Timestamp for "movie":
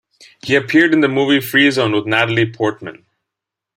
1.07-1.39